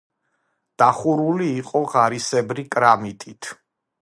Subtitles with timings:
[0.83, 3.53] დახურული იყო ღარისებრი კრამიტით.